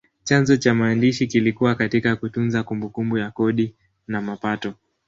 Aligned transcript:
Chanzo 0.23 0.57
cha 0.57 0.73
maandishi 0.73 1.27
kilikuwa 1.27 1.75
katika 1.75 2.15
kutunza 2.15 2.63
kumbukumbu 2.63 3.17
ya 3.17 3.31
kodi 3.31 3.75
na 4.07 4.21
mapato. 4.21 4.73